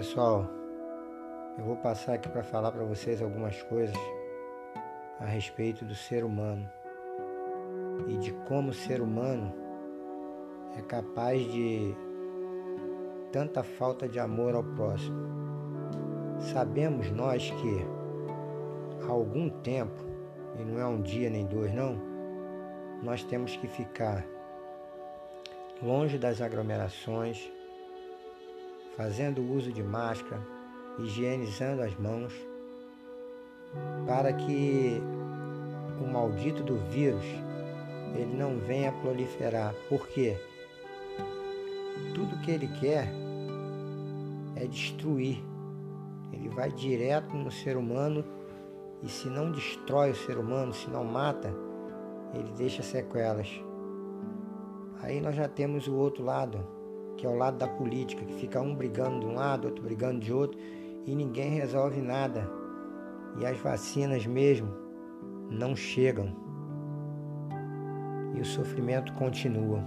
Pessoal, 0.00 0.46
eu 1.58 1.64
vou 1.66 1.76
passar 1.76 2.14
aqui 2.14 2.26
para 2.26 2.42
falar 2.42 2.72
para 2.72 2.82
vocês 2.84 3.20
algumas 3.20 3.62
coisas 3.64 3.94
a 5.20 5.26
respeito 5.26 5.84
do 5.84 5.94
ser 5.94 6.24
humano 6.24 6.66
e 8.08 8.16
de 8.16 8.32
como 8.48 8.70
o 8.70 8.72
ser 8.72 9.02
humano 9.02 9.54
é 10.74 10.80
capaz 10.80 11.38
de 11.52 11.94
tanta 13.30 13.62
falta 13.62 14.08
de 14.08 14.18
amor 14.18 14.54
ao 14.54 14.64
próximo. 14.64 15.18
Sabemos 16.50 17.10
nós 17.10 17.50
que 17.50 17.86
há 19.06 19.10
algum 19.10 19.50
tempo, 19.50 20.02
e 20.58 20.64
não 20.64 20.80
é 20.80 20.86
um 20.86 21.02
dia 21.02 21.28
nem 21.28 21.44
dois 21.44 21.74
não, 21.74 22.00
nós 23.02 23.22
temos 23.22 23.54
que 23.54 23.68
ficar 23.68 24.24
longe 25.82 26.16
das 26.16 26.40
aglomerações, 26.40 27.52
fazendo 28.96 29.42
uso 29.42 29.72
de 29.72 29.82
máscara, 29.82 30.40
higienizando 30.98 31.82
as 31.82 31.96
mãos, 31.96 32.32
para 34.06 34.32
que 34.32 35.00
o 36.00 36.06
maldito 36.06 36.62
do 36.62 36.76
vírus 36.90 37.24
ele 38.14 38.34
não 38.36 38.58
venha 38.58 38.92
proliferar. 38.92 39.74
Por 39.88 40.06
quê? 40.08 40.36
Tudo 42.14 42.40
que 42.42 42.50
ele 42.50 42.68
quer 42.80 43.08
é 44.56 44.66
destruir. 44.66 45.42
Ele 46.32 46.48
vai 46.48 46.70
direto 46.70 47.36
no 47.36 47.50
ser 47.50 47.76
humano 47.76 48.24
e 49.02 49.08
se 49.08 49.28
não 49.28 49.50
destrói 49.50 50.10
o 50.10 50.16
ser 50.16 50.36
humano, 50.36 50.72
se 50.72 50.90
não 50.90 51.04
mata, 51.04 51.54
ele 52.34 52.52
deixa 52.56 52.82
sequelas. 52.82 53.48
Aí 55.02 55.20
nós 55.20 55.34
já 55.34 55.48
temos 55.48 55.86
o 55.88 55.94
outro 55.94 56.22
lado, 56.22 56.58
que 57.20 57.26
é 57.26 57.28
o 57.28 57.36
lado 57.36 57.58
da 57.58 57.68
política, 57.68 58.24
que 58.24 58.32
fica 58.32 58.62
um 58.62 58.74
brigando 58.74 59.20
de 59.20 59.26
um 59.26 59.34
lado, 59.34 59.66
outro 59.66 59.84
brigando 59.84 60.20
de 60.20 60.32
outro, 60.32 60.58
e 61.06 61.14
ninguém 61.14 61.50
resolve 61.50 62.00
nada. 62.00 62.50
E 63.38 63.44
as 63.44 63.58
vacinas 63.58 64.24
mesmo 64.24 64.72
não 65.50 65.76
chegam. 65.76 66.34
E 68.34 68.40
o 68.40 68.44
sofrimento 68.44 69.12
continua. 69.12 69.84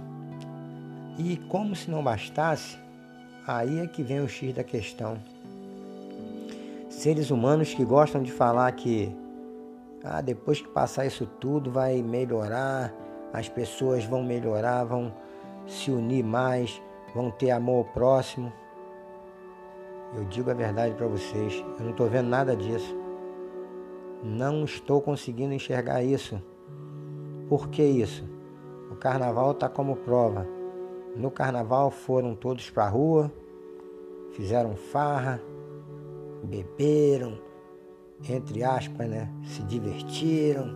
E 1.18 1.36
como 1.48 1.74
se 1.74 1.90
não 1.90 2.04
bastasse, 2.04 2.78
aí 3.44 3.80
é 3.80 3.86
que 3.88 4.04
vem 4.04 4.20
o 4.20 4.28
X 4.28 4.54
da 4.54 4.62
questão. 4.62 5.18
Seres 6.88 7.32
humanos 7.32 7.74
que 7.74 7.84
gostam 7.84 8.22
de 8.22 8.30
falar 8.30 8.70
que 8.72 9.12
ah, 10.04 10.20
depois 10.20 10.60
que 10.60 10.68
passar 10.68 11.04
isso 11.04 11.26
tudo 11.26 11.68
vai 11.68 12.00
melhorar, 12.00 12.94
as 13.32 13.48
pessoas 13.48 14.04
vão 14.04 14.22
melhorar, 14.22 14.84
vão 14.84 15.12
se 15.66 15.90
unir 15.90 16.22
mais, 16.22 16.80
vão 17.14 17.30
ter 17.30 17.50
amor 17.50 17.78
ao 17.78 17.84
próximo. 17.84 18.52
Eu 20.16 20.24
digo 20.24 20.50
a 20.50 20.54
verdade 20.54 20.94
para 20.94 21.06
vocês, 21.06 21.64
eu 21.78 21.84
não 21.84 21.90
estou 21.90 22.08
vendo 22.08 22.28
nada 22.28 22.56
disso. 22.56 22.94
Não 24.22 24.64
estou 24.64 25.00
conseguindo 25.00 25.52
enxergar 25.52 26.02
isso. 26.02 26.40
Por 27.48 27.68
que 27.68 27.82
isso? 27.82 28.24
O 28.90 28.96
carnaval 28.96 29.52
está 29.52 29.68
como 29.68 29.96
prova. 29.96 30.46
No 31.14 31.30
carnaval 31.30 31.90
foram 31.90 32.34
todos 32.34 32.70
para 32.70 32.84
a 32.84 32.88
rua, 32.88 33.30
fizeram 34.32 34.74
farra, 34.74 35.40
beberam, 36.42 37.38
entre 38.28 38.64
aspas, 38.64 39.08
né? 39.08 39.30
Se 39.44 39.62
divertiram, 39.62 40.74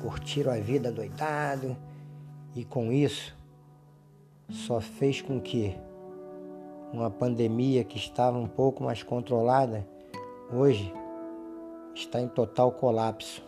curtiram 0.00 0.52
a 0.52 0.56
vida 0.56 0.90
doidado 0.90 1.76
e 2.54 2.64
com 2.64 2.90
isso, 2.90 3.35
só 4.48 4.80
fez 4.80 5.20
com 5.20 5.40
que 5.40 5.76
uma 6.92 7.10
pandemia 7.10 7.84
que 7.84 7.96
estava 7.96 8.38
um 8.38 8.46
pouco 8.46 8.82
mais 8.82 9.02
controlada, 9.02 9.86
hoje 10.52 10.92
está 11.94 12.20
em 12.20 12.28
total 12.28 12.72
colapso. 12.72 13.42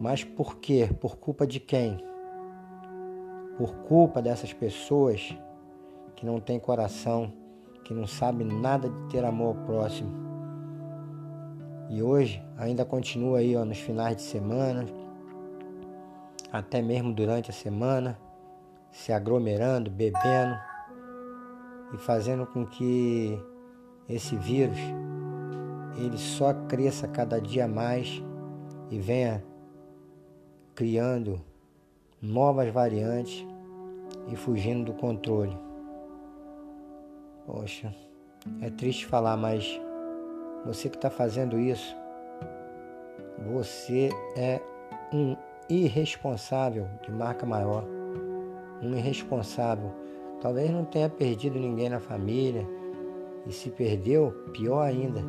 Mas 0.00 0.24
por 0.24 0.58
quê? 0.58 0.88
Por 1.00 1.16
culpa 1.16 1.46
de 1.46 1.58
quem? 1.58 1.98
Por 3.56 3.74
culpa 3.88 4.22
dessas 4.22 4.52
pessoas 4.52 5.36
que 6.14 6.24
não 6.24 6.40
têm 6.40 6.58
coração, 6.58 7.32
que 7.84 7.94
não 7.94 8.06
sabem 8.06 8.46
nada 8.46 8.88
de 8.88 9.08
ter 9.08 9.24
amor 9.24 9.56
ao 9.56 9.64
próximo. 9.64 10.26
E 11.88 12.02
hoje 12.02 12.42
ainda 12.56 12.84
continua 12.84 13.38
aí 13.38 13.56
ó, 13.56 13.64
nos 13.64 13.78
finais 13.78 14.16
de 14.16 14.22
semana, 14.22 14.84
até 16.52 16.82
mesmo 16.82 17.12
durante 17.12 17.50
a 17.50 17.54
semana, 17.54 18.18
se 18.96 19.12
aglomerando, 19.12 19.90
bebendo 19.90 20.58
e 21.92 21.98
fazendo 21.98 22.46
com 22.46 22.66
que 22.66 23.38
esse 24.08 24.34
vírus 24.36 24.78
ele 25.98 26.16
só 26.16 26.52
cresça 26.66 27.06
cada 27.06 27.40
dia 27.40 27.68
mais 27.68 28.22
e 28.90 28.98
venha 28.98 29.44
criando 30.74 31.40
novas 32.20 32.72
variantes 32.72 33.46
e 34.28 34.36
fugindo 34.36 34.92
do 34.92 34.94
controle. 34.94 35.56
Poxa, 37.46 37.94
é 38.60 38.70
triste 38.70 39.06
falar, 39.06 39.36
mas 39.36 39.80
você 40.64 40.88
que 40.88 40.96
está 40.96 41.10
fazendo 41.10 41.58
isso, 41.58 41.94
você 43.46 44.08
é 44.36 44.60
um 45.12 45.36
irresponsável 45.68 46.88
de 47.02 47.10
marca 47.12 47.46
maior, 47.46 47.84
um 48.82 48.94
irresponsável. 48.96 49.90
Talvez 50.40 50.70
não 50.70 50.84
tenha 50.84 51.08
perdido 51.08 51.58
ninguém 51.58 51.88
na 51.88 52.00
família 52.00 52.66
e 53.46 53.52
se 53.52 53.70
perdeu, 53.70 54.32
pior 54.52 54.82
ainda. 54.82 55.22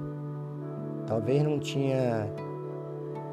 Talvez 1.05 1.41
não 1.43 1.59
tinha 1.59 2.29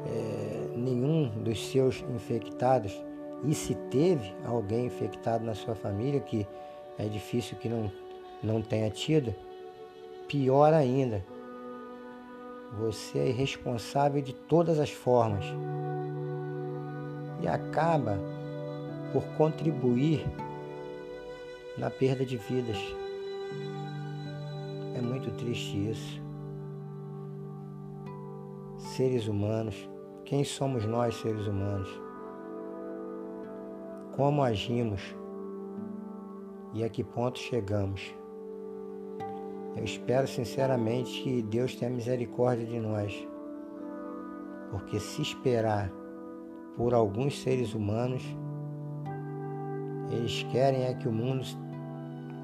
é, 0.05 0.67
nenhum 0.75 1.29
dos 1.43 1.67
seus 1.67 2.03
infectados 2.13 3.03
e 3.43 3.53
se 3.53 3.75
teve 3.89 4.33
alguém 4.45 4.85
infectado 4.85 5.43
na 5.43 5.53
sua 5.53 5.75
família, 5.75 6.19
que 6.19 6.47
é 6.97 7.05
difícil 7.05 7.57
que 7.57 7.67
não, 7.67 7.91
não 8.41 8.61
tenha 8.61 8.89
tido, 8.89 9.35
pior 10.27 10.73
ainda. 10.73 11.23
Você 12.79 13.19
é 13.19 13.27
irresponsável 13.29 14.21
de 14.21 14.33
todas 14.33 14.79
as 14.79 14.89
formas 14.89 15.45
e 17.41 17.47
acaba 17.47 18.17
por 19.15 19.23
contribuir 19.37 20.27
na 21.77 21.89
perda 21.89 22.25
de 22.25 22.35
vidas. 22.35 22.77
É 24.93 24.99
muito 24.99 25.31
triste 25.37 25.89
isso. 25.89 26.21
Seres 28.77 29.29
humanos, 29.29 29.89
quem 30.25 30.43
somos 30.43 30.85
nós, 30.85 31.15
seres 31.15 31.47
humanos? 31.47 31.87
Como 34.17 34.43
agimos 34.43 35.01
e 36.73 36.83
a 36.83 36.89
que 36.89 37.01
ponto 37.01 37.39
chegamos? 37.39 38.13
Eu 39.77 39.85
espero 39.85 40.27
sinceramente 40.27 41.23
que 41.23 41.41
Deus 41.41 41.73
tenha 41.73 41.89
misericórdia 41.89 42.65
de 42.65 42.81
nós, 42.81 43.25
porque 44.71 44.99
se 44.99 45.21
esperar 45.21 45.89
por 46.75 46.93
alguns 46.93 47.41
seres 47.41 47.73
humanos, 47.73 48.21
eles 50.11 50.43
querem 50.51 50.83
é 50.83 50.93
que 50.93 51.07
o 51.07 51.11
mundo 51.11 51.45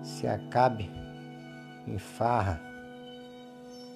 se 0.04 0.28
acabe 0.28 0.90
em 1.88 1.98
farra. 1.98 2.62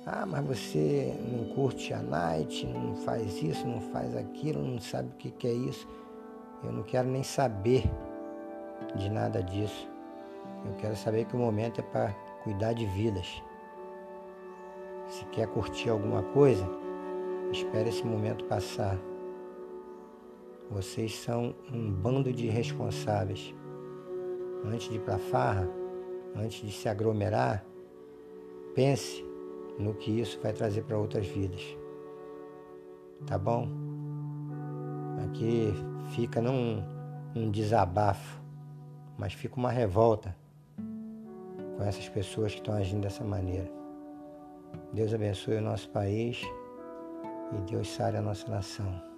Ah, 0.06 0.26
mas 0.26 0.46
você 0.46 1.16
não 1.31 1.56
curte 1.56 1.94
a 1.94 2.02
night, 2.02 2.66
não 2.68 2.96
faz 2.96 3.42
isso, 3.42 3.68
não 3.68 3.81
faz 3.81 4.16
aquilo, 4.16 4.62
não 4.62 4.80
sabe 4.80 5.09
o 5.09 5.12
que 5.14 5.48
é 5.48 5.52
isso. 5.52 5.88
Eu 6.64 6.72
não 6.72 6.84
quero 6.84 7.08
nem 7.08 7.23
saber 7.23 7.84
de 8.96 9.09
nada 9.09 9.41
disso. 9.41 9.90
Eu 10.66 10.73
quero 10.76 10.96
saber 10.96 11.26
que 11.26 11.35
o 11.35 11.40
momento 11.40 11.79
é 11.79 11.84
para 11.84 12.14
cuidar 12.44 12.73
de 12.73 12.85
vidas. 12.85 13.41
Se 15.08 15.26
quer 15.26 15.47
curtir 15.47 15.90
alguma 15.90 16.22
coisa, 16.22 16.68
espere 17.52 17.90
esse 17.90 18.06
momento 18.06 18.46
passar. 18.46 18.97
Vocês 20.70 21.16
são 21.16 21.56
um 21.72 21.91
bando 21.91 22.34
de 22.34 22.47
irresponsáveis. 22.47 23.53
Antes 24.66 24.90
de 24.90 24.96
ir 24.96 25.02
para 25.02 25.17
farra, 25.17 25.70
antes 26.35 26.66
de 26.66 26.72
se 26.72 26.90
aglomerar, 26.90 27.64
pense 28.73 29.23
no 29.78 29.94
que 29.94 30.20
isso 30.20 30.40
vai 30.41 30.53
trazer 30.53 30.84
para 30.84 30.97
outras 30.97 31.28
vidas. 31.28 31.62
Tá 33.26 33.38
bom? 33.38 33.67
Aqui 35.26 35.73
fica 36.16 36.41
não 36.41 36.84
um 37.35 37.50
desabafo, 37.50 38.41
mas 39.18 39.34
fica 39.34 39.56
uma 39.58 39.72
revolta 39.72 40.35
com 41.78 41.84
essas 41.84 42.08
pessoas 42.09 42.53
que 42.53 42.59
estão 42.59 42.73
agindo 42.73 43.02
dessa 43.02 43.23
maneira. 43.23 43.70
Deus 44.94 45.14
abençoe 45.14 45.58
o 45.58 45.61
nosso 45.61 45.90
país 45.90 46.41
e 47.53 47.72
Deus 47.72 47.88
sare 47.90 48.18
a 48.18 48.22
nossa 48.22 48.50
nação. 48.50 49.15